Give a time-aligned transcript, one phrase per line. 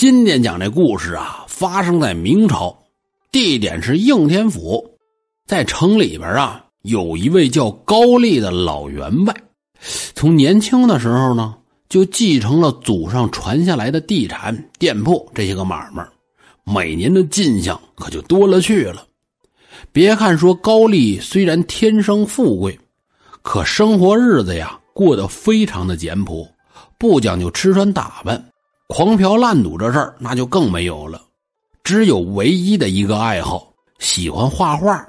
[0.00, 2.74] 今天讲这故事啊，发生在明朝，
[3.30, 4.82] 地点是应天府，
[5.46, 9.36] 在城里边啊，有一位叫高丽的老员外，
[10.14, 11.54] 从年轻的时候呢，
[11.90, 16.02] 就继承了祖上传下来的地产、店铺这些个买卖，
[16.64, 19.04] 每年的进项可就多了去了。
[19.92, 22.80] 别看说高丽虽然天生富贵，
[23.42, 26.48] 可生活日子呀过得非常的简朴，
[26.96, 28.42] 不讲究吃穿打扮。
[28.92, 31.22] 狂嫖滥赌这事儿那就更没有了，
[31.84, 35.08] 只有唯一的一个爱好，喜欢画画，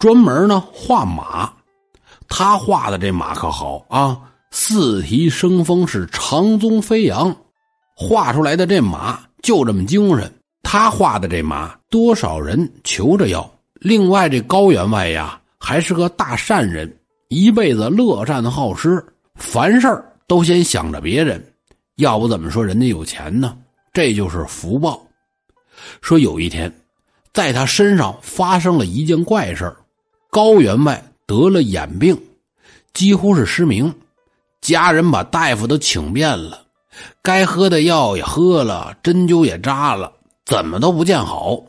[0.00, 1.48] 专门呢画马。
[2.28, 7.32] 他画的这马可好啊，四蹄生风，是长鬃飞扬，
[7.94, 10.30] 画出来的这马就这么精神。
[10.64, 13.48] 他画的这马，多少人求着要。
[13.74, 16.92] 另外，这高员外呀，还是个大善人，
[17.28, 19.00] 一辈子乐善好施，
[19.36, 21.40] 凡事都先想着别人。
[21.96, 23.56] 要不怎么说人家有钱呢？
[23.92, 25.00] 这就是福报。
[26.00, 26.72] 说有一天，
[27.32, 29.74] 在他身上发生了一件怪事
[30.30, 32.18] 高员外得了眼病，
[32.94, 33.92] 几乎是失明。
[34.60, 36.64] 家人把大夫都请遍了，
[37.20, 40.12] 该喝的药也喝了，针灸也扎了，
[40.46, 41.60] 怎么都不见好。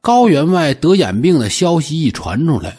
[0.00, 2.76] 高员外得眼病的消息一传出来，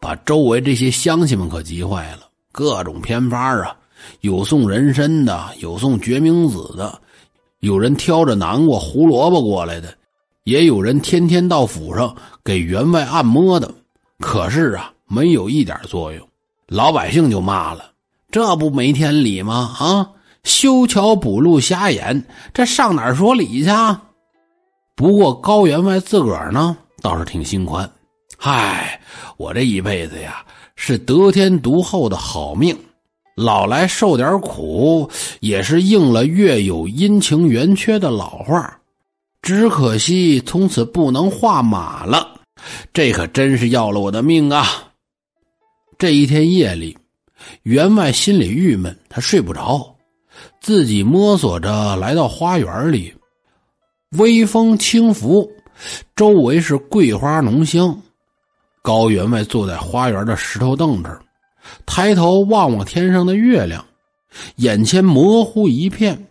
[0.00, 3.76] 把周围这些乡亲们可急坏了，各种偏方啊。
[4.20, 7.00] 有送人参的，有送决明子的，
[7.60, 9.92] 有人挑着南瓜、胡萝卜过来的，
[10.44, 13.72] 也有人天天到府上给员外按摩的。
[14.18, 16.28] 可是啊，没有一点作用。
[16.66, 17.90] 老百姓就骂了
[18.30, 19.76] ：“这不没天理吗？
[19.78, 20.10] 啊，
[20.44, 24.02] 修桥补路瞎眼，这上哪说理去啊？”
[24.94, 27.90] 不过高员外自个儿呢，倒是挺心宽。
[28.36, 29.00] 嗨，
[29.36, 30.44] 我这一辈子呀，
[30.76, 32.78] 是得天独厚的好命。
[33.40, 38.78] 老来受点苦，也是应了“月有阴晴圆缺”的老话。
[39.42, 42.40] 只可惜从此不能画马了，
[42.92, 44.66] 这可真是要了我的命啊！
[45.98, 46.96] 这一天夜里，
[47.62, 49.96] 员外心里郁闷，他睡不着，
[50.60, 53.14] 自己摸索着来到花园里，
[54.18, 55.50] 微风轻拂，
[56.14, 57.98] 周围是桂花浓香。
[58.82, 61.10] 高员外坐在花园的石头凳这。
[61.86, 63.84] 抬头望望天上的月亮，
[64.56, 66.26] 眼前模糊一片，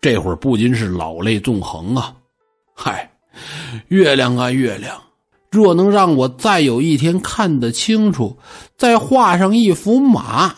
[0.00, 2.14] 这会儿不禁是老泪纵横啊！
[2.74, 3.10] 嗨，
[3.88, 5.00] 月亮啊月亮，
[5.50, 8.36] 若能让我再有一天看得清楚，
[8.76, 10.54] 再画上一幅马，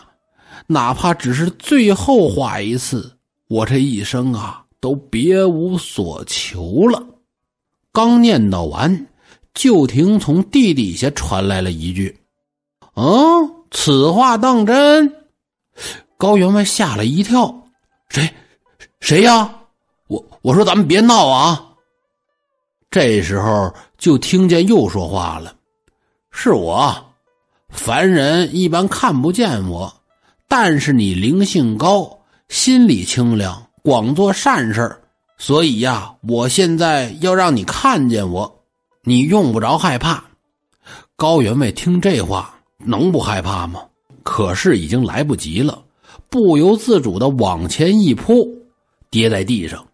[0.67, 7.05] 哪怕只是最后画一次，我这一生啊都别无所求了。
[7.91, 9.07] 刚念叨完，
[9.53, 12.17] 就听从地底下传来了一句
[12.95, 15.13] ：“嗯。”此话当真？
[16.17, 17.53] 高员外吓了一跳，
[18.07, 18.29] 谁？
[19.01, 19.53] 谁呀？
[20.07, 21.69] 我我说咱们别闹啊！
[22.91, 25.53] 这时候就听见又说话了
[26.31, 27.13] ：“是我，
[27.69, 29.91] 凡人一般看不见我，
[30.47, 32.19] 但是你灵性高，
[32.49, 35.01] 心里清凉，广做善事
[35.39, 38.63] 所以呀，我现在要让你看见我，
[39.01, 40.23] 你用不着害怕。”
[41.17, 42.52] 高员外听这话。
[42.85, 43.81] 能不害怕吗？
[44.23, 45.83] 可是已经来不及了，
[46.29, 48.47] 不由自主的往前一扑，
[49.09, 49.85] 跌在地上，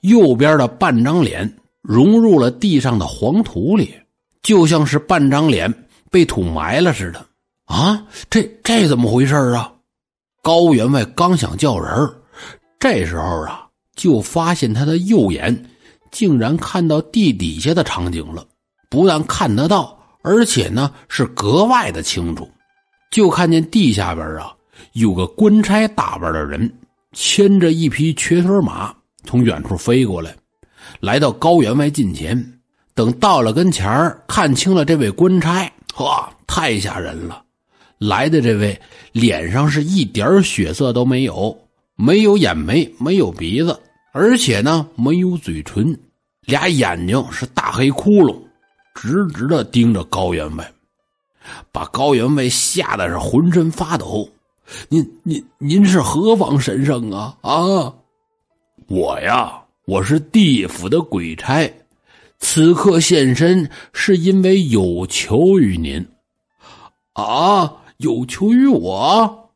[0.00, 3.94] 右边的半张脸融入了地上的黄土里，
[4.42, 5.72] 就像是半张脸
[6.10, 7.26] 被土埋了似的。
[7.66, 9.70] 啊，这这怎么回事啊？
[10.42, 12.10] 高员外刚想叫人
[12.78, 15.70] 这时候啊，就发现他的右眼
[16.10, 18.42] 竟然看到地底下的场景了，
[18.88, 19.99] 不但看得到。
[20.22, 22.48] 而且呢，是格外的清楚，
[23.10, 24.52] 就看见地下边啊，
[24.92, 26.70] 有个官差打扮的人，
[27.12, 28.94] 牵着一匹瘸腿马
[29.24, 30.34] 从远处飞过来，
[31.00, 32.54] 来到高员外近前。
[32.92, 37.42] 等到了跟前看清了这位官差，呵，太吓人了！
[37.96, 38.78] 来的这位
[39.12, 41.56] 脸上是一点血色都没有，
[41.96, 43.78] 没有眼眉，没有鼻子，
[44.12, 45.98] 而且呢，没有嘴唇，
[46.44, 48.36] 俩眼睛是大黑窟窿。
[48.94, 50.72] 直直的盯着高员外，
[51.72, 54.28] 把高员外吓得是浑身发抖。
[54.88, 57.36] 您您您是何方神圣啊？
[57.42, 57.92] 啊，
[58.86, 61.72] 我呀，我是地府的鬼差，
[62.38, 66.06] 此刻现身是因为有求于您。
[67.14, 69.50] 啊，有求于我？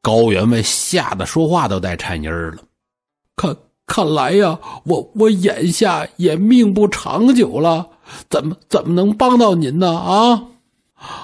[0.00, 2.62] 高员外吓得说话都带颤音儿了。
[3.34, 3.56] 看
[3.88, 7.84] 看来呀，我我眼下也命不长久了。
[8.30, 9.98] 怎么怎么能帮到您呢？
[9.98, 10.42] 啊，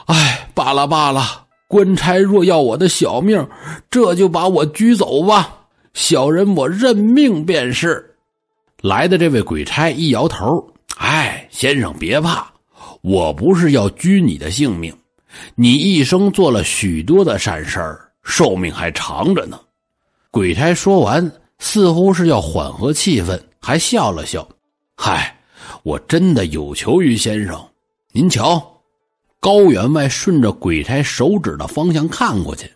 [0.07, 3.47] 哎，罢了罢了，官差若要我的小命，
[3.91, 5.61] 这就把我拘走吧。
[5.93, 8.17] 小人我认命便是。
[8.83, 10.67] 来的这位鬼差一摇头
[10.99, 12.47] ：“哎，先生别怕，
[13.03, 14.95] 我不是要拘你的性命。
[15.55, 19.59] 你一生做了许多的善事儿，寿命还长着呢。”
[20.31, 24.47] 鬼差说完，似乎是要缓和气氛，还笑了笑
[24.97, 25.39] ：“嗨，
[25.83, 27.63] 我真的有求于先生。
[28.13, 28.81] 您瞧，
[29.41, 32.71] 高员外顺着鬼差手指的方向看过去，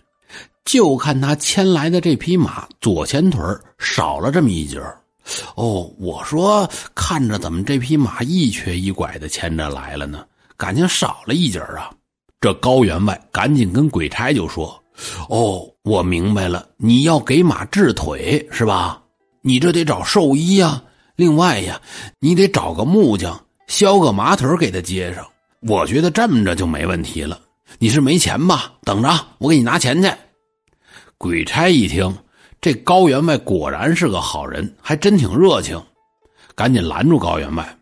[0.64, 3.40] 就看他牵来的这匹马左前腿
[3.78, 4.80] 少了这么一截
[5.56, 10.24] 哦，我说看着怎么这匹马一瘸一拐的牵着来了呢？
[10.56, 11.90] 感情少了一截啊！
[12.40, 14.82] 这高员外赶紧跟鬼差就说
[15.28, 19.02] ：“哦，我明白了，你要给马治腿是吧？
[19.42, 20.82] 你这得找兽医呀。
[21.16, 21.80] 另外呀，
[22.20, 25.26] 你得找个木匠削个马腿给他接上。
[25.62, 27.40] 我觉得这么着就没问题了。
[27.78, 28.72] 你是没钱吧？
[28.84, 29.08] 等着，
[29.38, 30.10] 我给你拿钱去。”
[31.18, 32.16] 鬼差一听。
[32.60, 35.80] 这高员外果然是个好人，还真挺热情。
[36.56, 37.78] 赶紧拦住高员外，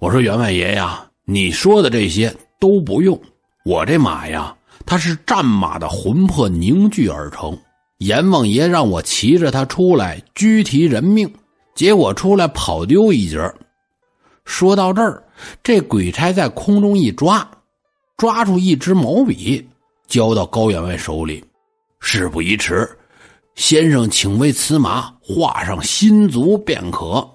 [0.00, 3.20] 我说：“员外爷呀，你说的这些都不用。
[3.64, 4.52] 我这马呀，
[4.86, 7.56] 它是战马的魂魄凝聚而成。
[7.98, 11.32] 阎王爷让我骑着它出来拘提人命，
[11.74, 13.38] 结果出来跑丢一截。”
[14.44, 15.22] 说到这儿，
[15.62, 17.48] 这鬼差在空中一抓，
[18.16, 19.68] 抓出一支毛笔，
[20.08, 21.44] 交到高员外手里。
[22.00, 22.88] 事不宜迟。
[23.54, 27.28] 先生，请为此马画上新足便可。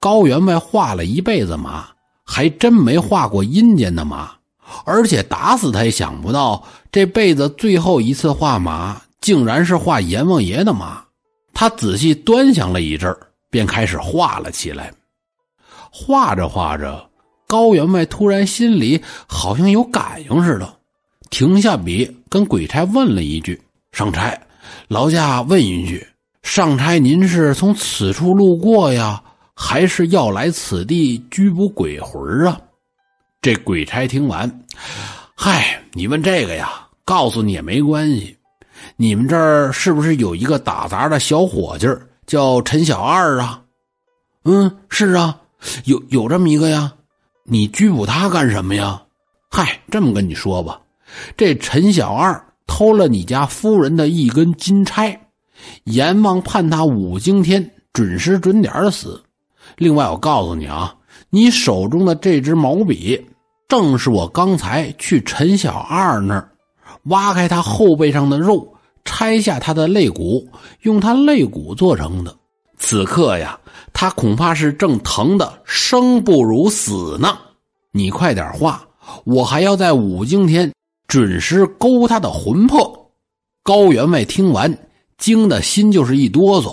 [0.00, 1.86] 高员外画了一辈子马，
[2.24, 4.32] 还真没画过阴间的马，
[4.84, 11.02] 而且打死他也想不到，这辈子最后一次画马，竟然是画阎王爷的马。
[11.54, 13.14] 他仔细端详了一阵
[13.50, 14.92] 便开始画了起来。
[15.90, 17.08] 画着画着，
[17.46, 20.74] 高员外突然心里好像有感应似的，
[21.30, 23.60] 停下笔，跟鬼差问了一句
[23.92, 24.38] ：“上差。”
[24.88, 26.06] 劳驾问一句：
[26.42, 29.22] 上差，您是从此处路过呀，
[29.54, 32.58] 还是要来此地拘捕鬼魂啊？
[33.42, 34.48] 这鬼差听完，
[35.34, 38.36] 嗨，你问这个呀，告诉你也没关系。
[38.94, 41.88] 你们这儿是不是有一个打杂的小伙计
[42.24, 43.60] 叫陈小二啊？
[44.44, 45.36] 嗯，是啊，
[45.86, 46.92] 有有这么一个呀。
[47.42, 49.02] 你拘捕他干什么呀？
[49.50, 50.80] 嗨，这么跟你说吧，
[51.36, 52.40] 这陈小二。
[52.68, 55.20] 偷了你家夫人的一根金钗，
[55.84, 59.20] 阎王判他五更天准时准点死。
[59.76, 60.94] 另外，我告诉你啊，
[61.28, 63.20] 你手中的这支毛笔，
[63.72, 66.46] 正是我刚才去陈小二那儿
[67.04, 68.70] 挖开他后背上的肉，
[69.02, 70.46] 拆下他的肋骨，
[70.82, 72.36] 用他肋骨做成的。
[72.76, 73.58] 此刻呀，
[73.94, 77.38] 他恐怕是正疼的生不如死呢。
[77.92, 78.84] 你快点画，
[79.24, 80.70] 我还要在五更天。
[81.08, 83.10] 准时勾他的魂魄，
[83.62, 84.70] 高员外听完，
[85.16, 86.68] 惊的心就是一哆嗦。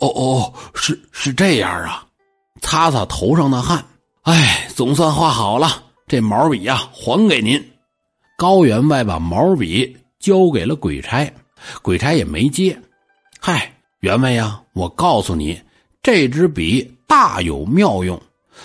[0.00, 2.04] 哦哦，是是这样啊！
[2.60, 3.84] 擦擦头上的汗，
[4.22, 5.84] 哎，总算画好了。
[6.10, 7.64] 这毛笔呀，还给您。
[8.36, 11.32] 高员外把毛笔交给了鬼差，
[11.82, 12.76] 鬼差也没接。
[13.38, 15.56] 嗨，员外呀，我告诉你，
[16.02, 18.20] 这支笔大有妙用。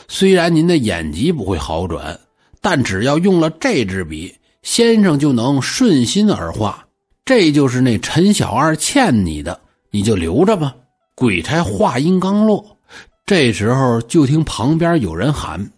[0.07, 2.19] 虽然您的眼疾不会好转，
[2.61, 4.33] 但只要用了这支笔。
[4.63, 6.87] 先生就能顺心而化，
[7.23, 9.61] 这就是那陈小二欠你的，
[9.91, 10.75] 你就留着吧。
[11.13, 12.75] 鬼差话音刚落，
[13.23, 15.71] 这时候就听旁边有人喊：“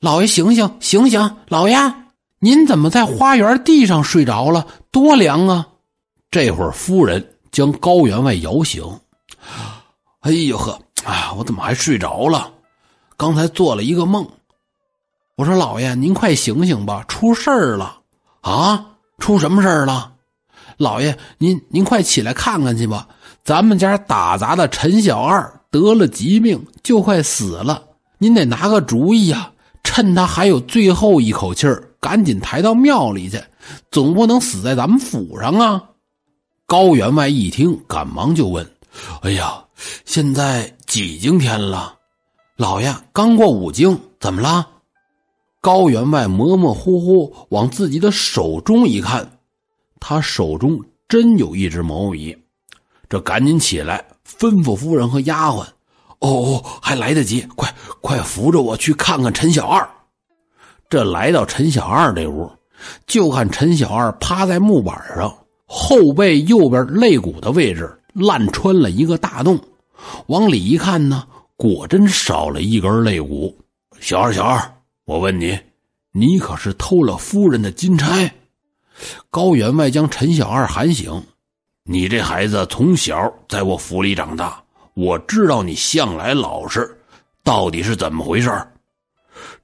[0.00, 1.36] 老爷醒醒醒醒！
[1.48, 1.76] 老爷，
[2.38, 4.66] 您怎么在花园地上睡着了？
[4.90, 5.68] 多凉啊！”
[6.30, 8.82] 这会儿夫人将高员外摇醒
[10.20, 12.52] ：“哎呦呵，啊，我怎么还睡着了？
[13.16, 14.26] 刚才做了一个梦。
[15.36, 17.98] 我说老爷，您快醒醒吧，出事儿了。”
[18.42, 18.86] 啊，
[19.18, 20.12] 出什么事儿了？
[20.78, 23.06] 老爷，您您快起来看看去吧。
[23.44, 27.82] 咱们家打杂的陈小二得了疾病，就快死了。
[28.22, 29.50] 您得拿个主意呀，
[29.82, 33.42] 趁他还有最后一口气儿，赶紧抬到庙里去，
[33.90, 35.82] 总不能死在咱们府上啊。
[36.66, 38.70] 高员外一听，赶忙就问
[39.22, 39.64] ：“哎呀，
[40.04, 41.94] 现在几经天了？
[42.56, 44.68] 老爷刚过五更，怎么了？”
[45.62, 49.38] 高员外模模糊糊往自己的手中一看，
[49.98, 52.36] 他手中真有一只毛笔，
[53.08, 55.66] 这赶紧起来吩咐夫人和丫鬟
[56.20, 59.86] ：“哦哦，还来得及，快快扶着我去看看陈小二。”
[60.88, 62.50] 这来到陈小二这屋，
[63.06, 65.32] 就看陈小二趴在木板上，
[65.66, 69.58] 后背右边肋骨的位置烂穿了一个大洞，
[70.26, 71.24] 往里一看呢，
[71.56, 73.56] 果真少了一根肋骨。
[74.00, 74.60] 小二，小二。
[75.04, 75.58] 我问你，
[76.12, 78.32] 你可是偷了夫人的金钗？
[79.30, 81.22] 高员外将陈小二喊醒。
[81.84, 84.62] 你这孩子从小在我府里长大，
[85.00, 86.94] 我知道你向来老实，
[87.42, 88.52] 到底是怎么回事？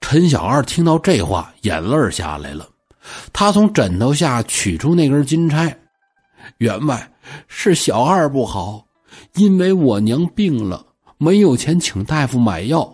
[0.00, 2.66] 陈小二听到这话，眼泪下来了。
[3.34, 5.78] 他从枕头下取出那根金钗。
[6.56, 7.12] 员外
[7.48, 8.82] 是小二不好，
[9.34, 10.82] 因为我娘病了，
[11.18, 12.90] 没有钱请大夫买药。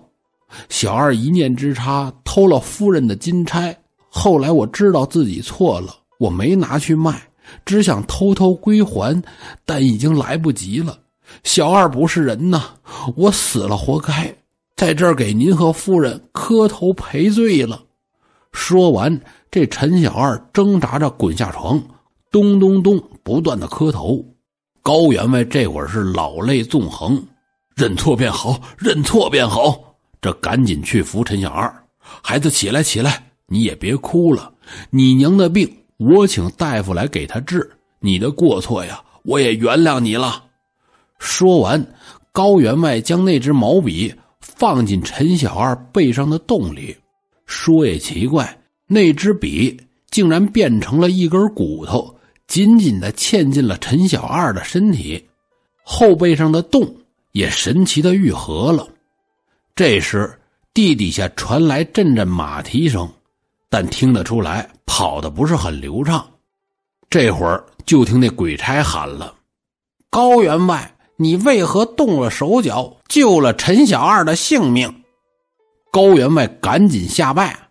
[0.68, 3.72] 小二一念之差偷了夫人的金钗，
[4.08, 7.22] 后来我知道自己错了，我没拿去卖，
[7.64, 9.22] 只想偷偷归还，
[9.64, 10.99] 但已经来不及了。
[11.44, 12.62] 小二不是人呐，
[13.16, 14.34] 我死了活该，
[14.76, 17.82] 在这儿给您和夫人磕头赔罪了。
[18.52, 19.20] 说完，
[19.50, 21.82] 这陈小二挣扎着滚下床，
[22.30, 24.24] 咚咚咚不断的磕头。
[24.82, 27.22] 高员外这会儿是老泪纵横，
[27.74, 29.96] 认错便好，认错便好。
[30.20, 31.72] 这赶紧去扶陈小二，
[32.22, 34.52] 孩子起来起来，你也别哭了。
[34.90, 37.70] 你娘的病，我请大夫来给他治。
[38.00, 40.44] 你的过错呀，我也原谅你了。
[41.23, 41.87] 说完，
[42.33, 46.97] 高员外将那支毛笔放进陈小二背上的洞里。
[47.47, 52.17] 说也奇怪，那支笔竟然变成了一根骨头，
[52.49, 55.29] 紧紧的嵌进了陈小二的身体，
[55.85, 56.93] 后背上的洞
[57.31, 58.88] 也神奇的愈合了。
[59.76, 60.38] 这时，
[60.75, 63.09] 地底下传来阵阵马蹄声，
[63.69, 66.29] 但听得出来跑的不是很流畅。
[67.09, 69.35] 这会儿，就听那鬼差喊了
[70.11, 75.02] ：“高员外，你为何动了手脚，救了陈小二的性命？”
[75.93, 77.69] 高员外赶紧下拜：“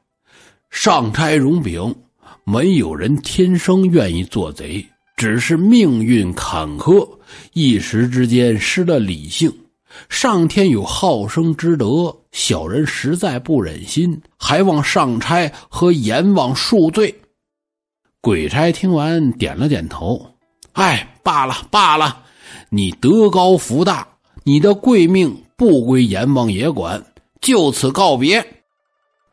[0.69, 1.95] 上差容禀，
[2.43, 4.85] 没有人天生愿意做贼，
[5.17, 7.07] 只是命运坎坷，
[7.53, 9.51] 一时之间失了理性。”
[10.07, 17.13] 上天有好生之德，小人实在不忍心，还望上差和阎王恕罪。
[18.21, 20.35] 鬼差听完，点了点头
[20.73, 22.23] ：“哎，罢了罢了，
[22.73, 24.07] 你德高福大，
[24.45, 27.03] 你的贵命不归阎王爷管，
[27.41, 28.41] 就此告别。”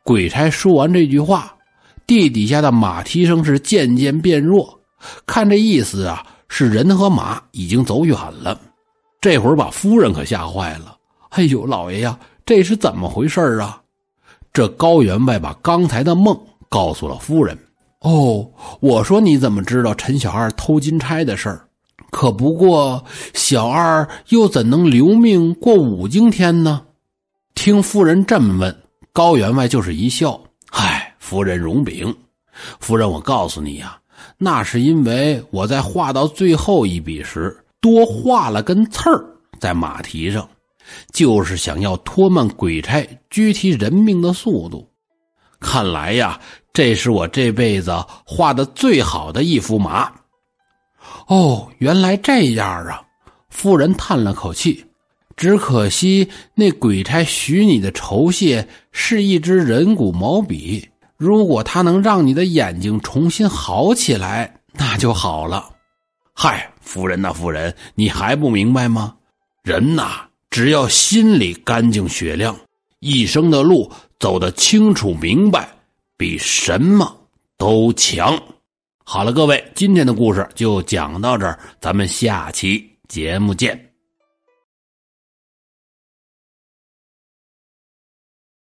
[0.02, 1.54] 鬼差说完这句话，
[2.04, 4.80] 地底下的马蹄声是渐渐变弱，
[5.25, 8.61] 看这意思啊，是人和马已经走远了。
[9.21, 10.97] 这会儿把夫人可吓坏了。
[11.28, 13.80] 哎呦，老爷呀，这是怎么回事啊？
[14.52, 16.37] 这高员外把刚才的梦
[16.68, 17.57] 告诉了夫人。
[18.00, 21.68] 哦，我说你怎么知道陈小二偷金钗的事儿？
[22.11, 26.83] 可不过小二又怎能留命过五更天呢？
[27.55, 28.77] 听夫人这么问，
[29.12, 30.41] 高员外就是一笑。
[30.71, 32.15] 嗨，夫人容禀。
[32.81, 33.99] 夫人，我告诉你呀，
[34.37, 37.57] 那是因为我在画到最后一笔时。
[37.81, 39.25] 多画了根刺儿
[39.61, 40.49] 在马蹄上，
[41.12, 44.88] 就是想要拖慢鬼差拘提人命的速度。
[45.61, 46.41] 看来呀，
[46.73, 47.93] 这是我这辈子
[48.25, 50.12] 画的最好的一幅马。
[51.27, 53.03] 哦，原来这样啊！
[53.50, 54.85] 夫人叹了口气，
[55.37, 60.88] 只可惜那鬼差许你的酬谢是一支人骨毛笔。
[61.17, 65.69] 如果他能让你的眼睛重新好起来，那就好了。
[66.33, 69.17] 嗨，夫人呐，夫人，你还不明白吗？
[69.65, 72.57] 人呐，只要心里干净雪亮，
[73.00, 75.69] 一生的路走得清楚明白，
[76.17, 77.17] 比什么
[77.57, 78.41] 都强。
[79.11, 83.88] 好了，各位，今天的故事就讲到这儿，咱们下期节目见。